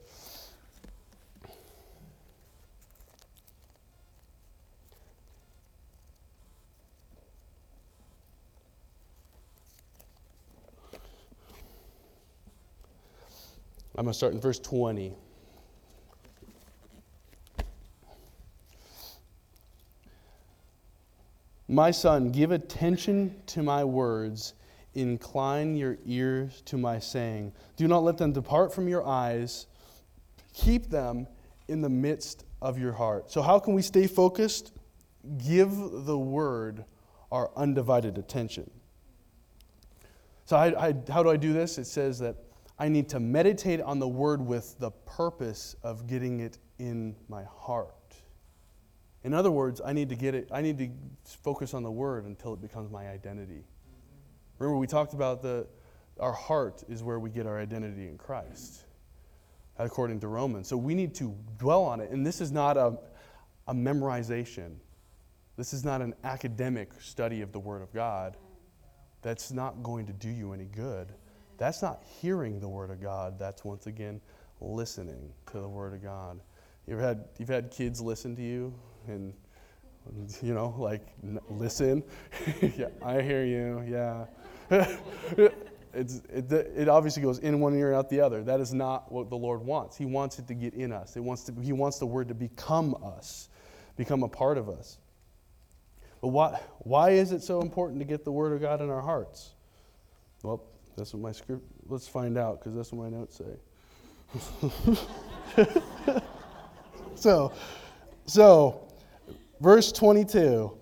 [13.96, 15.12] I'm going to start in verse 20.
[21.70, 24.54] My son, give attention to my words,
[24.94, 27.52] incline your ears to my saying.
[27.76, 29.68] Do not let them depart from your eyes,
[30.52, 31.28] keep them
[31.68, 33.30] in the midst of your heart.
[33.30, 34.72] So, how can we stay focused?
[35.38, 36.84] Give the word
[37.30, 38.68] our undivided attention.
[40.46, 41.78] So, I, I, how do I do this?
[41.78, 42.34] It says that
[42.80, 47.44] I need to meditate on the word with the purpose of getting it in my
[47.44, 47.94] heart.
[49.22, 50.88] In other words, I need to get it, I need to
[51.42, 53.64] focus on the word until it becomes my identity.
[54.58, 55.66] Remember, we talked about the
[56.18, 58.84] our heart is where we get our identity in Christ,
[59.78, 60.68] according to Romans.
[60.68, 62.10] So we need to dwell on it.
[62.10, 62.98] And this is not a,
[63.66, 64.76] a memorization.
[65.56, 68.36] This is not an academic study of the Word of God.
[69.22, 71.08] That's not going to do you any good.
[71.56, 73.38] That's not hearing the Word of God.
[73.38, 74.20] That's once again
[74.60, 76.40] listening to the Word of God.
[76.86, 78.74] You've had, you've had kids listen to you
[79.06, 79.32] and
[80.42, 81.06] you know, like
[81.50, 82.02] listen.
[82.76, 83.84] yeah, I hear you.
[83.88, 84.26] Yeah.
[85.92, 88.42] it's, it, it obviously goes in one ear and out the other.
[88.42, 89.96] That is not what the Lord wants.
[89.96, 91.16] He wants it to get in us.
[91.16, 93.48] It wants to, he wants the word to become us,
[93.96, 94.98] become a part of us.
[96.20, 99.00] But why, why is it so important to get the word of God in our
[99.00, 99.50] hearts?
[100.42, 100.62] Well,
[100.96, 103.56] that's what my script, let's find out because that's what my notes say.
[107.14, 107.52] so,
[108.26, 108.89] so,
[109.60, 110.72] verse 22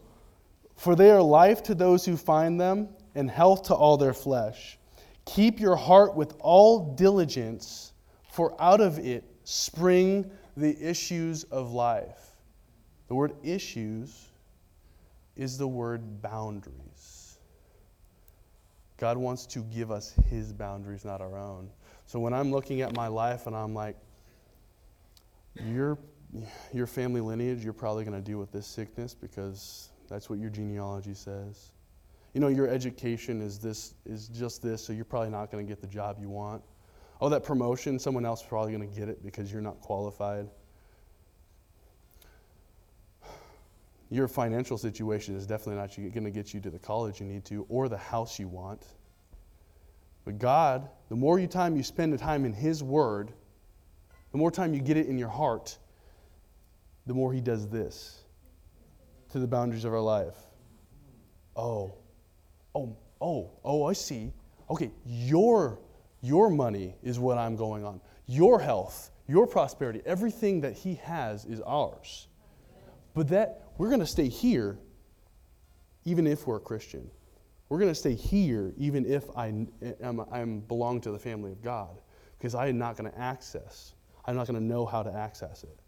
[0.77, 4.79] For they are life to those who find them, and health to all their flesh.
[5.25, 7.93] Keep your heart with all diligence,
[8.31, 12.37] for out of it spring the issues of life.
[13.09, 14.29] The word issues
[15.37, 17.39] is the word boundaries.
[18.99, 21.71] God wants to give us his boundaries, not our own.
[22.07, 23.97] So when I'm looking at my life and I'm like,
[25.65, 25.99] your,
[26.73, 30.51] your family lineage, you're probably going to deal with this sickness because that's what your
[30.51, 31.73] genealogy says.
[32.35, 35.69] You know, your education is this is just this, so you're probably not going to
[35.69, 36.63] get the job you want.
[37.21, 40.49] Oh, that promotion, someone else is probably going to get it because you're not qualified.
[44.11, 47.45] Your financial situation is definitely not going to get you to the college you need
[47.47, 48.87] to or the house you want.
[50.25, 53.33] But God, the more you time you spend the time in His Word,
[54.33, 55.79] the more time you get it in your heart,
[57.09, 58.23] the more He does this
[59.31, 60.37] to the boundaries of our life.
[61.57, 61.95] Oh,
[62.75, 64.33] oh, oh, oh, I see.
[64.71, 65.81] Okay, your,
[66.21, 68.01] your money is what I'm going on.
[68.27, 72.29] Your health, your prosperity, everything that He has is ours.
[73.15, 74.79] But that, we're going to stay here
[76.05, 77.11] even if we're a Christian.
[77.69, 79.49] We're going to stay here even if I
[80.03, 82.01] am, I'm belong to the family of God
[82.39, 83.95] because I am not going to access.
[84.27, 85.79] I'm not going to know how to access it.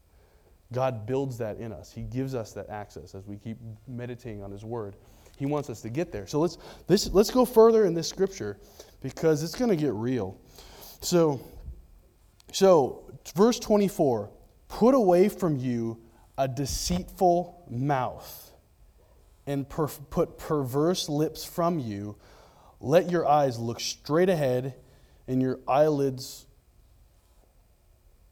[0.73, 1.93] God builds that in us.
[1.93, 4.97] He gives us that access as we keep meditating on His Word.
[5.37, 6.27] He wants us to get there.
[6.27, 8.59] So let's, this, let's go further in this scripture
[9.01, 10.39] because it's going to get real.
[11.01, 11.41] So,
[12.53, 14.31] so, verse 24
[14.69, 15.99] put away from you
[16.39, 18.53] a deceitful mouth
[19.47, 22.17] and per- put perverse lips from you.
[22.81, 24.75] Let your eyes look straight ahead
[25.27, 26.47] and your eyelids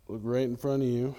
[0.07, 1.17] look right in front of you.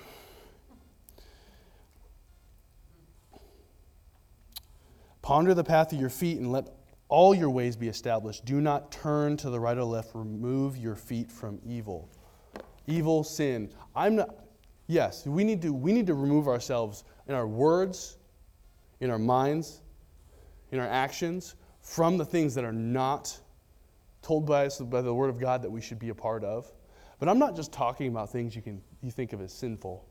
[5.29, 6.69] Ponder the path of your feet and let
[7.07, 8.45] all your ways be established.
[8.45, 10.09] Do not turn to the right or left.
[10.15, 12.09] Remove your feet from evil.
[12.87, 13.69] Evil, sin.
[13.95, 14.29] I'm not,
[14.87, 18.17] yes, we need to, we need to remove ourselves in our words,
[19.01, 19.81] in our minds,
[20.71, 23.39] in our actions from the things that are not
[24.23, 26.73] told by us by the Word of God that we should be a part of.
[27.19, 30.09] But I'm not just talking about things you can you think of as sinful,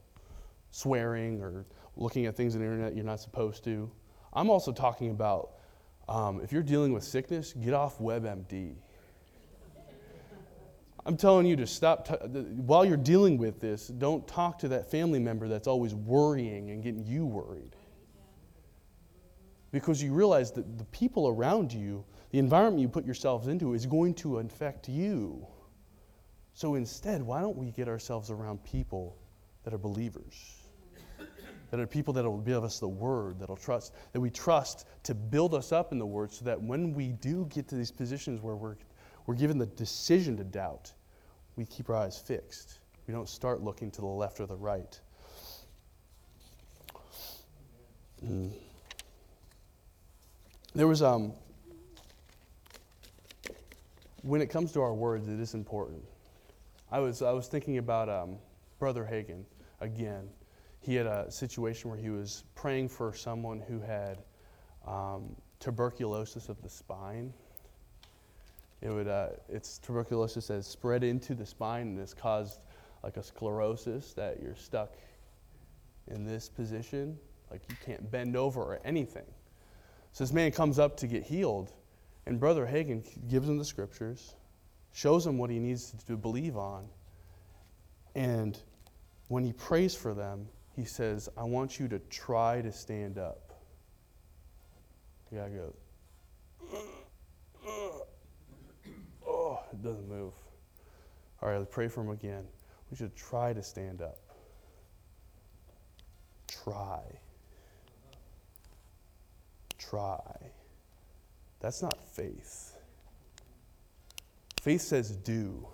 [0.71, 3.91] swearing or looking at things on the internet you're not supposed to.
[4.33, 5.53] I'm also talking about
[6.09, 8.77] um, if you're dealing with sickness, get off WebMD.
[11.05, 12.07] I'm telling you to stop.
[12.07, 16.71] T- while you're dealing with this, don't talk to that family member that's always worrying
[16.71, 17.75] and getting you worried.
[19.71, 23.87] Because you realize that the people around you, the environment you put yourselves into, is
[23.87, 25.47] going to infect you.
[26.53, 29.17] So instead, why don't we get ourselves around people
[29.65, 30.58] that are believers?
[31.71, 35.15] That are people that will give us the word, that'll trust, that we trust to
[35.15, 38.41] build us up in the word so that when we do get to these positions
[38.41, 38.77] where we're,
[39.27, 40.93] we're given the decision to doubt,
[41.57, 42.79] we keep our eyes fixed.
[43.07, 44.99] We don't start looking to the left or the right.
[48.25, 48.51] Mm.
[50.75, 51.33] There was, um,
[54.23, 56.03] when it comes to our words, it is important.
[56.91, 58.37] I was, I was thinking about um,
[58.79, 59.45] Brother Hagin
[59.81, 60.29] again
[60.81, 64.19] he had a situation where he was praying for someone who had
[64.87, 67.33] um, tuberculosis of the spine.
[68.81, 72.61] It would, uh, it's tuberculosis that has spread into the spine and has caused
[73.03, 74.95] like a sclerosis that you're stuck
[76.07, 77.19] in this position,
[77.51, 79.27] like you can't bend over or anything.
[80.13, 81.73] So this man comes up to get healed,
[82.27, 84.35] and Brother Hagin gives him the scriptures,
[84.93, 86.89] shows him what he needs to believe on,
[88.15, 88.59] and
[89.29, 93.53] when he prays for them, he says, I want you to try to stand up.
[95.29, 95.75] The guy goes,
[99.27, 100.33] oh, it doesn't move.
[101.43, 102.45] All right, let's pray for him again.
[102.93, 104.21] We should try to stand up.
[106.47, 107.01] Try.
[109.79, 110.21] Try.
[111.59, 112.77] That's not faith.
[114.63, 115.67] Faith says do.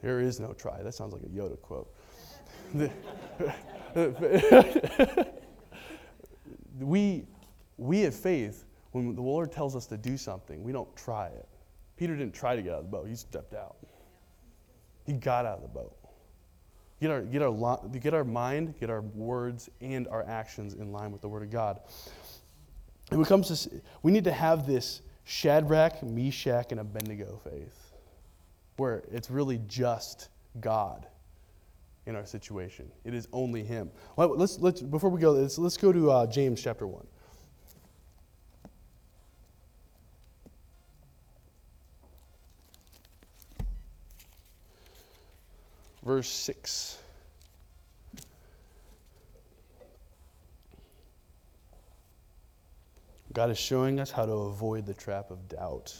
[0.00, 0.80] There is no try.
[0.80, 1.92] That sounds like a Yoda quote.
[6.80, 7.24] we,
[7.76, 11.48] we have faith when the Lord tells us to do something, we don't try it.
[11.96, 13.76] Peter didn't try to get out of the boat, he stepped out.
[15.04, 15.96] He got out of the boat.
[17.00, 21.12] Get our, get, our, get our mind, get our words, and our actions in line
[21.12, 21.80] with the Word of God.
[23.10, 27.94] And when it comes to, we need to have this Shadrach, Meshach, and Abednego faith,
[28.76, 30.28] where it's really just
[30.60, 31.06] God
[32.06, 32.90] in our situation.
[33.04, 33.90] It is only Him.
[34.16, 37.06] Well, let's, let's, before we go, let's, let's go to uh, James chapter 1.
[46.02, 46.98] Verse 6.
[53.32, 55.94] God is showing us how to avoid the trap of doubt.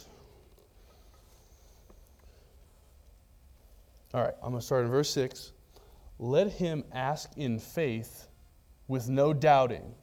[4.13, 5.53] All right, I'm going to start in verse 6
[6.21, 8.27] let him ask in faith
[8.87, 9.95] with no doubting.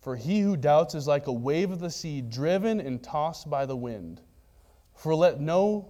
[0.00, 3.64] For he who doubts is like a wave of the sea driven and tossed by
[3.64, 4.20] the wind.
[4.96, 5.88] For let no,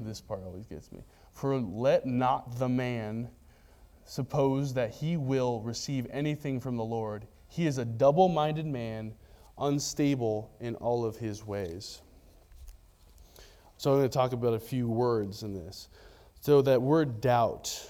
[0.00, 1.04] this part always gets me.
[1.34, 3.28] For let not the man
[4.06, 7.26] suppose that he will receive anything from the Lord.
[7.48, 9.12] He is a double minded man,
[9.58, 12.00] unstable in all of his ways.
[13.76, 15.90] So I'm going to talk about a few words in this.
[16.40, 17.86] So that word doubt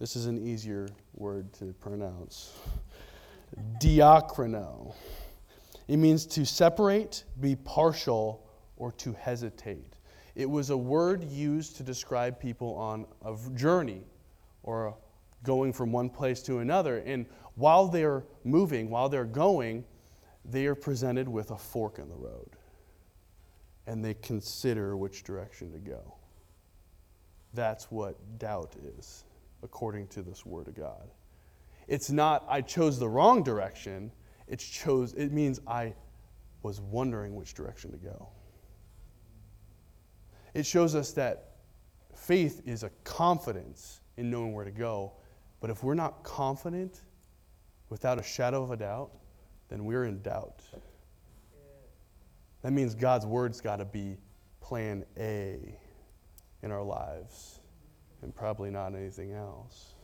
[0.00, 2.58] this is an easier word to pronounce.
[3.82, 4.94] Diakrino.
[5.88, 8.46] It means to separate, be partial,
[8.78, 9.96] or to hesitate.
[10.34, 14.04] It was a word used to describe people on a journey
[14.62, 14.96] or
[15.42, 16.98] going from one place to another.
[16.98, 17.26] And
[17.56, 19.84] while they're moving, while they're going,
[20.46, 22.48] they are presented with a fork in the road.
[23.86, 26.14] And they consider which direction to go.
[27.52, 29.24] That's what doubt is
[29.62, 31.10] according to this word of God.
[31.88, 34.12] It's not I chose the wrong direction.
[34.46, 35.94] It's chose it means I
[36.62, 38.28] was wondering which direction to go.
[40.54, 41.52] It shows us that
[42.14, 45.12] faith is a confidence in knowing where to go,
[45.60, 47.02] but if we're not confident
[47.88, 49.10] without a shadow of a doubt,
[49.68, 50.62] then we're in doubt.
[52.62, 54.18] That means God's word's got to be
[54.60, 55.78] plan A,
[56.62, 57.59] in our lives,
[58.22, 59.94] and probably not anything else.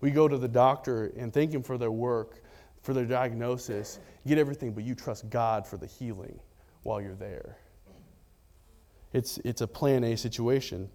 [0.00, 2.42] We go to the doctor and thank him for their work,
[2.82, 6.38] for their diagnosis, get everything, but you trust God for the healing
[6.82, 7.56] while you're there.
[9.12, 10.90] It's, it's a plan A situation.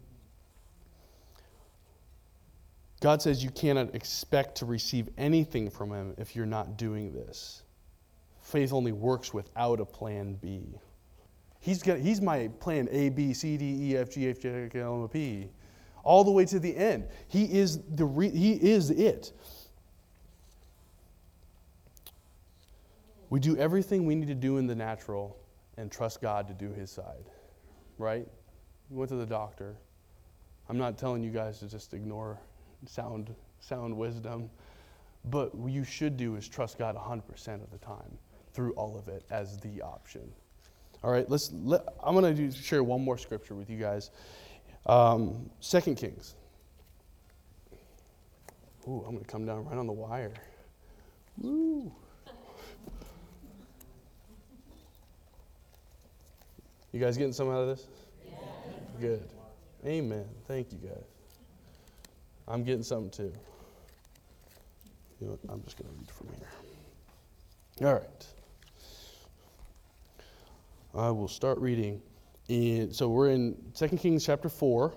[3.01, 7.63] God says you cannot expect to receive anything from Him if you're not doing this.
[8.41, 10.79] Faith only works without a plan B.
[11.61, 14.79] He's, got, he's my plan A, B, C, D, E, F, G, H, J, K,
[14.79, 15.49] L, M, P,
[16.03, 17.07] all the way to the end.
[17.27, 19.31] He is, the re, he is it.
[23.29, 25.37] We do everything we need to do in the natural
[25.77, 27.29] and trust God to do His side,
[27.97, 28.27] right?
[28.89, 29.75] We went to the doctor.
[30.67, 32.39] I'm not telling you guys to just ignore
[32.87, 34.49] sound, sound wisdom.
[35.25, 38.17] But what you should do is trust God 100% of the time
[38.53, 40.31] through all of it as the option.
[41.03, 41.51] All right, let's.
[41.53, 44.11] Let, I'm going to share one more scripture with you guys.
[44.89, 46.33] Um, Second Kings.
[48.87, 50.33] Ooh, I'm going to come down right on the wire.
[51.37, 51.91] Woo.
[56.91, 57.85] You guys getting some out of this?
[58.25, 58.37] Yeah.
[58.99, 59.29] Good.
[59.85, 60.25] Amen.
[60.47, 61.05] Thank you, guys.
[62.47, 63.31] I'm getting something too.
[65.21, 67.87] You know I'm just going to read from here.
[67.87, 68.25] All right.
[70.95, 72.01] I will start reading.
[72.49, 74.91] In, so we're in 2 Kings chapter 4,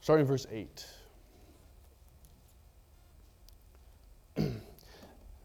[0.00, 0.86] starting verse 8.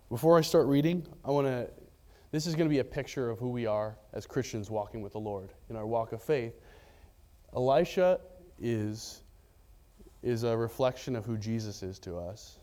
[0.10, 1.70] Before I start reading, I want to,
[2.32, 5.14] this is going to be a picture of who we are as Christians walking with
[5.14, 6.56] the Lord in our walk of faith.
[7.56, 8.20] Elisha
[8.58, 9.22] is,
[10.24, 12.58] is a reflection of who Jesus is to us,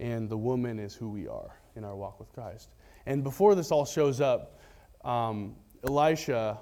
[0.00, 2.70] and the woman is who we are in our walk with Christ.
[3.04, 4.57] And before this all shows up,
[5.08, 6.58] um, Elisha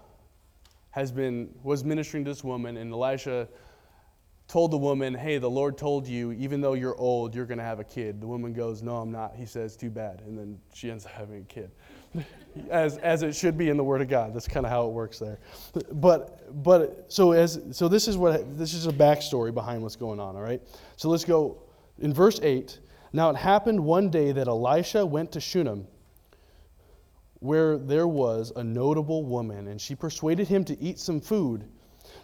[0.91, 3.49] has been was ministering to this woman, and Elisha
[4.49, 7.65] told the woman, Hey, the Lord told you, even though you're old, you're going to
[7.65, 8.21] have a kid.
[8.21, 9.35] The woman goes, No, I'm not.
[9.35, 10.23] He says, Too bad.
[10.25, 11.71] And then she ends up having a kid
[12.71, 14.35] as, as it should be in the Word of God.
[14.35, 15.39] That's kind of how it works there.
[15.93, 20.21] But, but so, as, so this is what this is a backstory behind what's going
[20.21, 20.63] on, all right?
[20.97, 21.63] So let's go
[21.99, 22.79] in verse 8.
[23.13, 25.87] Now it happened one day that Elisha went to Shunem,
[27.47, 31.69] where there was a notable woman, and she persuaded him to eat some food.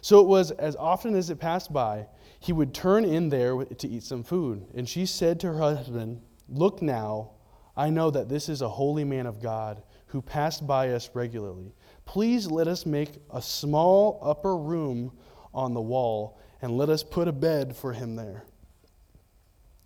[0.01, 2.07] So it was as often as it passed by,
[2.39, 4.65] he would turn in there to eat some food.
[4.75, 7.31] And she said to her husband, Look now,
[7.75, 11.73] I know that this is a holy man of God who passed by us regularly.
[12.05, 15.11] Please let us make a small upper room
[15.53, 18.45] on the wall and let us put a bed for him there,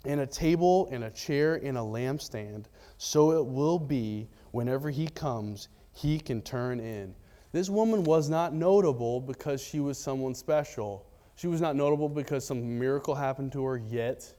[0.05, 2.65] and a table and a chair and a lampstand,
[2.97, 4.27] so it will be
[4.57, 7.13] whenever he comes, he can turn in.
[7.51, 11.05] This woman was not notable because she was someone special.
[11.35, 14.33] She was not notable because some miracle happened to her yet.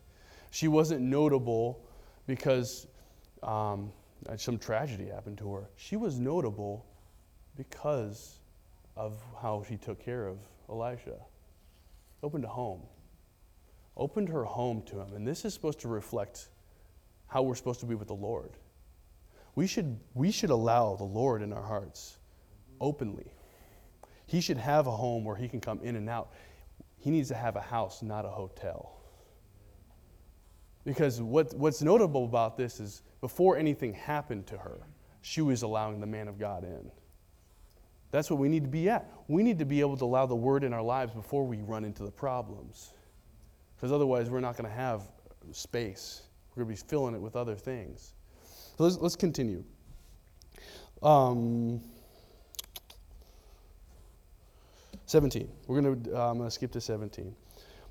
[0.51, 1.87] She wasn't notable
[2.27, 2.89] because
[3.45, 3.93] um,
[4.37, 5.71] some tragedy happened to her.
[5.77, 6.85] She was notable
[7.57, 8.41] because
[8.97, 10.39] of how she took care of
[10.69, 11.15] Elisha.
[12.25, 12.83] Opened a home,
[13.97, 15.15] opened her home to him.
[15.15, 16.49] And this is supposed to reflect
[17.29, 18.51] how we're supposed to be with the Lord.
[19.59, 22.19] We should, we should allow the Lord in our hearts
[22.81, 23.33] openly.
[24.25, 26.31] He should have a home where he can come in and out.
[26.97, 29.01] He needs to have a house, not a hotel.
[30.85, 34.79] Because what, what's notable about this is before anything happened to her,
[35.23, 36.89] she was allowing the man of God in.
[38.13, 39.11] That's what we need to be at.
[39.27, 41.85] We need to be able to allow the word in our lives before we run
[41.85, 42.95] into the problems.
[43.75, 45.03] Because otherwise, we're not going to have
[45.51, 46.23] space.
[46.55, 48.15] We're going to be filling it with other things.
[48.79, 49.65] So let's, let's continue.
[51.03, 51.81] Um,
[55.07, 55.49] 17.
[55.67, 57.35] We're going to, uh, I'm going to skip to 17.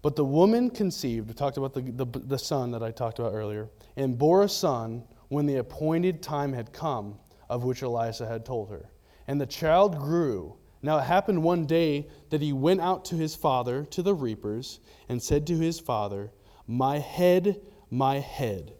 [0.01, 3.33] But the woman conceived, we talked about the, the, the son that I talked about
[3.33, 3.67] earlier,
[3.97, 7.19] and bore a son when the appointed time had come,
[7.49, 8.89] of which Elisha had told her.
[9.27, 10.55] And the child grew.
[10.81, 14.79] Now it happened one day that he went out to his father, to the reapers,
[15.09, 16.31] and said to his father,
[16.65, 17.59] My head,
[17.89, 18.71] my head.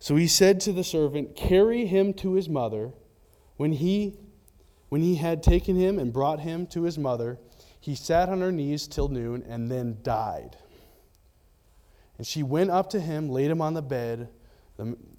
[0.00, 2.90] So he said to the servant, Carry him to his mother.
[3.58, 4.18] When he,
[4.88, 7.38] when he had taken him and brought him to his mother,
[7.78, 10.56] he sat on her knees till noon and then died.
[12.16, 14.30] And she went up to him, laid him on the bed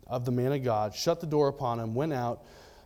[0.07, 2.43] of the man of God, shut the door upon him, went out.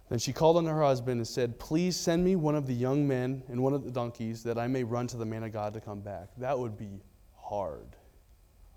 [0.09, 3.07] Then she called on her husband and said, Please send me one of the young
[3.07, 5.73] men and one of the donkeys that I may run to the man of God
[5.73, 6.27] to come back.
[6.37, 7.01] That would be
[7.37, 7.95] hard.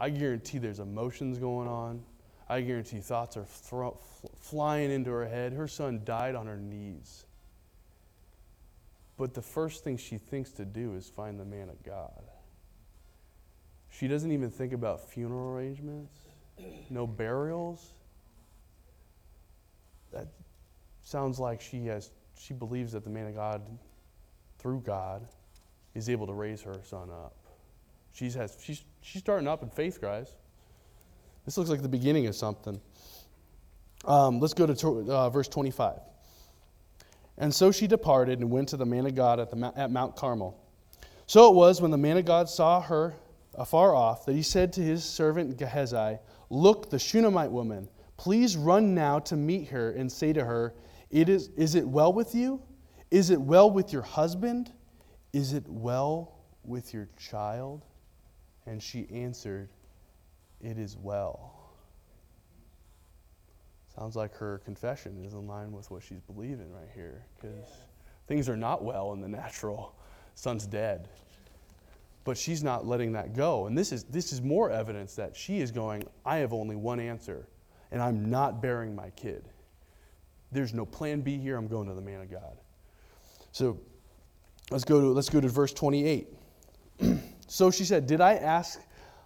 [0.00, 2.04] I guarantee there's emotions going on.
[2.48, 3.46] I guarantee thoughts are
[4.40, 5.52] flying into her head.
[5.52, 7.26] Her son died on her knees.
[9.18, 12.22] But the first thing she thinks to do is find the man of God.
[13.90, 16.14] She doesn't even think about funeral arrangements,
[16.88, 17.92] no burials.
[20.12, 20.28] That
[21.02, 23.62] sounds like she has she believes that the man of God
[24.58, 25.26] through God
[25.94, 27.34] is able to raise her son up.
[28.12, 30.28] She's has she's she's starting up in faith, guys.
[31.48, 32.78] This looks like the beginning of something.
[34.04, 35.98] Um, let's go to uh, verse 25.
[37.38, 40.14] And so she departed and went to the man of God at, the, at Mount
[40.14, 40.62] Carmel.
[41.26, 43.14] So it was when the man of God saw her
[43.54, 46.18] afar off that he said to his servant Gehazi,
[46.50, 47.88] Look, the Shunammite woman,
[48.18, 50.74] please run now to meet her and say to her,
[51.10, 52.60] it is, is it well with you?
[53.10, 54.70] Is it well with your husband?
[55.32, 57.86] Is it well with your child?
[58.66, 59.70] And she answered,
[60.60, 61.54] It is well.
[63.94, 67.68] Sounds like her confession is in line with what she's believing right here because
[68.26, 69.94] things are not well in the natural.
[70.34, 71.08] Son's dead.
[72.22, 73.66] But she's not letting that go.
[73.66, 77.00] And this is, this is more evidence that she is going, I have only one
[77.00, 77.48] answer,
[77.90, 79.48] and I'm not bearing my kid.
[80.52, 81.56] There's no plan B here.
[81.56, 82.58] I'm going to the man of God.
[83.50, 83.78] So
[84.70, 86.28] let's go to, let's go to verse 28.
[87.48, 88.80] so she said, Did I ask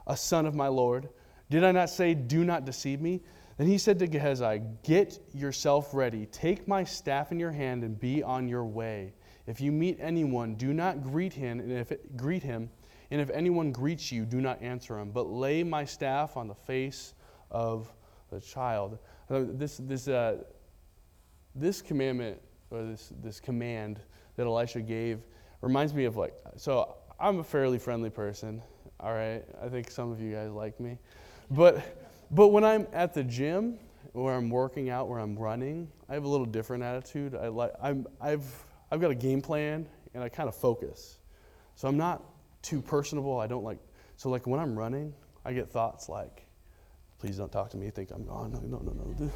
[0.06, 1.08] a son of my Lord?
[1.53, 3.20] Did I not say, Do not deceive me?
[3.59, 8.00] Then he said to Gehazi, Get yourself ready, take my staff in your hand, and
[8.00, 9.12] be on your way.
[9.46, 12.70] If you meet anyone, do not greet him, and if it, greet him,
[13.11, 16.55] and if anyone greets you, do not answer him, but lay my staff on the
[16.55, 17.12] face
[17.50, 17.92] of
[18.30, 18.98] the child.
[19.28, 20.44] This, this, uh,
[21.55, 22.40] this commandment,
[22.70, 24.00] or this, this command
[24.36, 25.20] that Elisha gave,
[25.61, 28.62] reminds me of like, so I'm a fairly friendly person,
[29.00, 29.44] all right?
[29.62, 30.96] I think some of you guys like me.
[31.53, 31.98] But
[32.30, 33.78] but when I'm at the gym,
[34.12, 37.34] where I'm working out, where I'm running, I have a little different attitude.
[37.34, 38.44] I like I'm I've
[38.90, 41.18] I've got a game plan and I kind of focus.
[41.74, 42.22] So I'm not
[42.62, 43.38] too personable.
[43.38, 43.78] I don't like
[44.16, 45.12] so like when I'm running,
[45.44, 46.46] I get thoughts like,
[47.18, 48.53] please don't talk to me, think I'm gone.
[48.53, 49.30] No, no, no,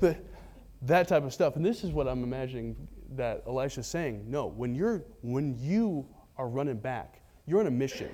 [0.00, 0.16] no.
[0.82, 1.56] that type of stuff.
[1.56, 2.76] And this is what I'm imagining
[3.10, 4.24] that Elisha's saying.
[4.26, 6.06] No, when you're when you
[6.38, 8.10] are running back, you're on a mission.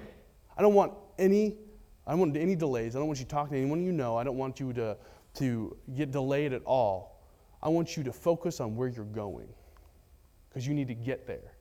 [0.56, 1.56] I don't want any
[2.06, 2.94] I don't want any delays.
[2.94, 4.16] I don't want you talking to anyone you know.
[4.16, 4.96] I don't want you to,
[5.34, 7.22] to get delayed at all.
[7.62, 9.48] I want you to focus on where you're going
[10.48, 11.54] because you need to get there.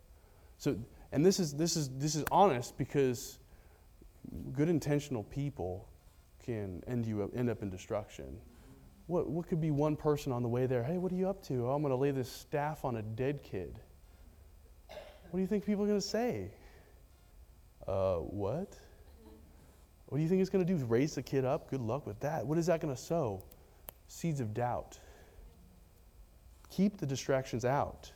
[0.58, 0.78] So,
[1.12, 3.40] and this is, this, is, this is honest because
[4.52, 5.88] good intentional people
[6.46, 8.38] can end, you up, end up in destruction.
[9.08, 10.84] What, what could be one person on the way there?
[10.84, 11.68] Hey, what are you up to?
[11.68, 13.80] Oh, I'm going to lay this staff on a dead kid.
[14.88, 16.52] What do you think people are going to say?
[17.88, 18.78] Uh, what?
[20.14, 20.86] What do you think it's going to do?
[20.86, 21.72] Raise the kid up?
[21.72, 22.46] Good luck with that.
[22.46, 23.42] What is that going to sow?
[24.08, 25.00] Seeds of doubt.
[26.70, 28.12] Keep the distractions out.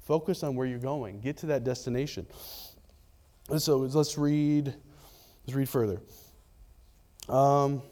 [0.00, 1.20] Focus on where you're going.
[1.20, 2.26] Get to that destination.
[3.50, 4.74] And so let's read.
[5.46, 6.00] Let's read further.
[7.28, 7.82] Um,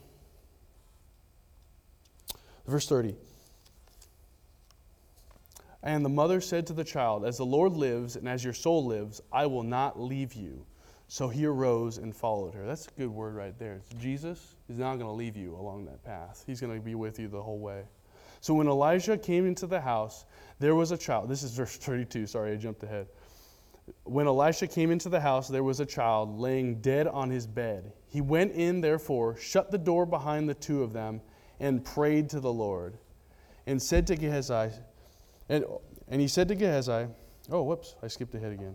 [2.67, 3.17] verse 30.
[5.83, 8.87] And the mother said to the child, As the Lord lives and as your soul
[8.87, 10.65] lives, I will not leave you.
[11.09, 12.67] So he arose and followed her.
[12.67, 13.75] That's a good word right there.
[13.75, 16.95] It's Jesus is not going to leave you along that path, he's going to be
[16.95, 17.85] with you the whole way.
[18.41, 20.25] So when Elijah came into the house,
[20.59, 21.29] there was a child.
[21.29, 22.27] This is verse 32.
[22.27, 23.09] Sorry, I jumped ahead.
[24.05, 27.93] When Elisha came into the house, there was a child laying dead on his bed.
[28.09, 31.21] He went in, therefore, shut the door behind the two of them,
[31.61, 32.99] and prayed to the Lord,
[33.67, 34.71] and said to Gehazi,
[35.49, 35.65] and,
[36.09, 37.07] and he said to Gehazi,
[37.51, 38.75] oh, whoops, I skipped ahead again.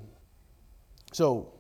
[1.12, 1.54] So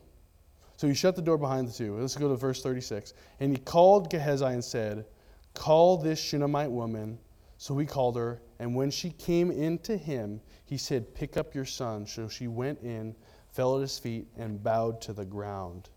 [0.81, 1.95] so he shut the door behind the two.
[1.95, 3.13] Let's go to verse 36.
[3.39, 5.05] And he called Gehazi and said,
[5.53, 7.19] Call this Shunammite woman.
[7.59, 11.53] So he called her, and when she came in to him, he said, Pick up
[11.53, 12.07] your son.
[12.07, 13.15] So she went in,
[13.51, 15.89] fell at his feet, and bowed to the ground.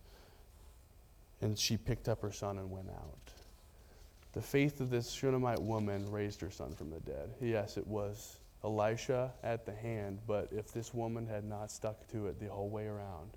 [1.41, 3.33] And she picked up her son and went out.
[4.35, 7.31] The faith of this Shunammite woman raised her son from the dead.
[7.41, 12.27] Yes, it was Elisha at the hand, but if this woman had not stuck to
[12.27, 13.31] it the whole way around,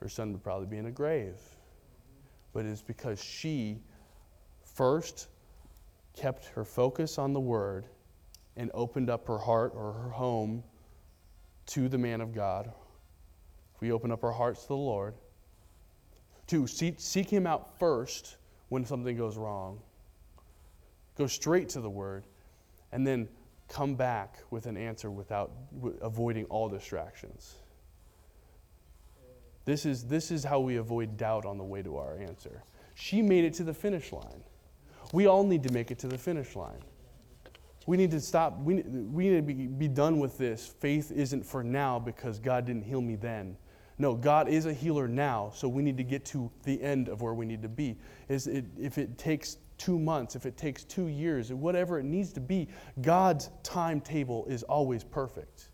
[0.00, 1.36] her son would probably be in a grave.
[2.52, 3.82] But it's because she
[4.74, 5.28] first
[6.16, 7.86] kept her focus on the word
[8.56, 10.64] and opened up her heart or her home
[11.66, 12.72] to the man of God.
[13.80, 15.14] We open up our hearts to the Lord.
[16.48, 18.36] To seek, seek him out first
[18.68, 19.80] when something goes wrong.
[21.16, 22.24] Go straight to the word
[22.92, 23.28] and then
[23.68, 25.52] come back with an answer without
[26.02, 27.54] avoiding all distractions.
[29.70, 32.64] This is, this is how we avoid doubt on the way to our answer.
[32.96, 34.42] She made it to the finish line.
[35.12, 36.80] We all need to make it to the finish line.
[37.86, 38.58] We need to stop.
[38.58, 40.66] We, we need to be, be done with this.
[40.66, 43.56] Faith isn't for now because God didn't heal me then.
[43.96, 47.22] No, God is a healer now, so we need to get to the end of
[47.22, 47.96] where we need to be.
[48.28, 52.32] Is it, if it takes two months, if it takes two years, whatever it needs
[52.32, 52.66] to be,
[53.02, 55.69] God's timetable is always perfect.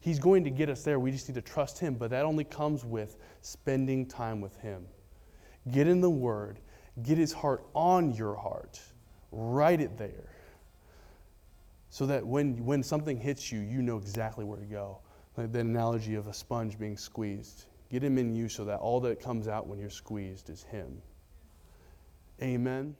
[0.00, 0.98] He's going to get us there.
[1.00, 4.86] We just need to trust Him, but that only comes with spending time with Him.
[5.70, 6.60] Get in the Word,
[7.02, 8.80] get His heart on your heart,
[9.32, 10.30] write it there,
[11.90, 14.98] so that when, when something hits you, you know exactly where to go
[15.38, 17.66] like the analogy of a sponge being squeezed.
[17.90, 21.00] Get him in you so that all that comes out when you're squeezed is him.
[22.42, 22.96] Amen.